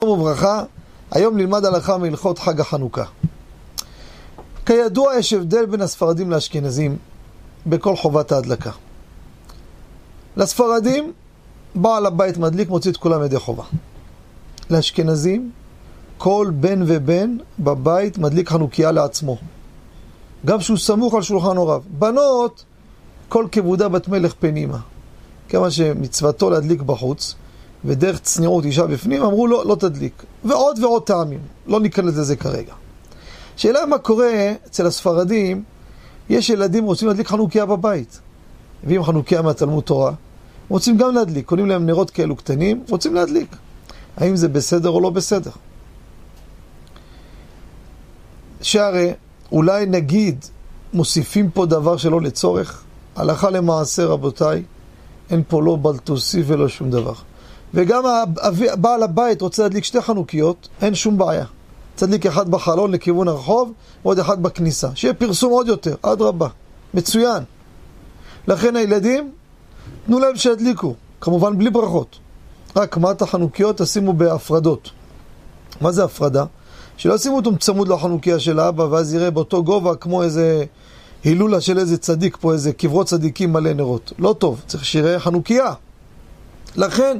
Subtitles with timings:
[0.00, 0.62] שלום וברכה,
[1.10, 3.04] היום נלמד הלכה מהלכות חג החנוכה.
[4.66, 6.96] כידוע יש הבדל בין הספרדים לאשכנזים
[7.66, 8.70] בכל חובת ההדלקה.
[10.36, 11.12] לספרדים,
[11.74, 13.64] בעל הבית מדליק מוציא את כולם ידי חובה.
[14.70, 15.50] לאשכנזים,
[16.18, 19.36] כל בן ובן בבית מדליק חנוכיה לעצמו.
[20.46, 21.82] גם שהוא סמוך על שולחן הוריו.
[21.98, 22.64] בנות,
[23.28, 24.78] כל כבודה בת מלך פנימה.
[25.48, 27.34] כיוון שמצוותו להדליק בחוץ,
[27.84, 30.24] ודרך צניעות אישה בפנים, אמרו לו, לא תדליק.
[30.44, 32.72] ועוד ועוד טעמים, לא ניכנס לזה כרגע.
[33.56, 35.64] שאלה מה קורה אצל הספרדים,
[36.30, 38.20] יש ילדים רוצים להדליק חנוכיה בבית.
[38.84, 40.12] מביאים חנוכיה מהתלמוד תורה,
[40.68, 43.56] רוצים גם להדליק, קונים להם נרות כאלו קטנים, רוצים להדליק.
[44.16, 45.50] האם זה בסדר או לא בסדר?
[48.62, 49.12] שהרי
[49.52, 50.44] אולי נגיד
[50.92, 52.82] מוסיפים פה דבר שלא לצורך,
[53.16, 54.62] הלכה למעשה רבותיי,
[55.30, 57.14] אין פה לא בל תוסיף ולא שום דבר.
[57.74, 58.02] וגם
[58.74, 61.44] בעל הבית רוצה להדליק שתי חנוכיות, אין שום בעיה.
[61.96, 63.72] תדליק אחד בחלון לכיוון הרחוב,
[64.04, 64.88] ועוד אחד בכניסה.
[64.94, 66.48] שיהיה פרסום עוד יותר, אדרבה.
[66.94, 67.42] מצוין.
[68.48, 69.30] לכן הילדים,
[70.06, 72.18] תנו להם שידליקו, כמובן בלי ברכות.
[72.76, 74.90] רק מה את החנוכיות תשימו בהפרדות.
[75.80, 76.44] מה זה הפרדה?
[76.96, 80.64] שלא ישימו אותו צמוד לחנוכיה של האבא, ואז יראה באותו גובה כמו איזה
[81.24, 84.12] הילולה של איזה צדיק פה, איזה קברות צדיקים מלא נרות.
[84.18, 85.72] לא טוב, צריך שיראה חנוכיה.
[86.76, 87.18] לכן,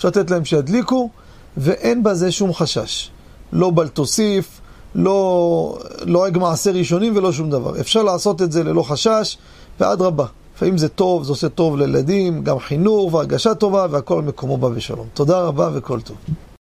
[0.00, 1.10] אפשר לתת להם שידליקו,
[1.56, 3.10] ואין בזה שום חשש.
[3.52, 4.60] לא בל תוסיף,
[4.94, 7.80] לא לא מעשה ראשונים ולא שום דבר.
[7.80, 9.36] אפשר לעשות את זה ללא חשש,
[9.80, 10.26] ואדרבה.
[10.56, 15.06] לפעמים זה טוב, זה עושה טוב לילדים, גם חינוך והרגשה טובה, והכל מקומו בא בשלום.
[15.14, 16.16] תודה רבה וכל טוב.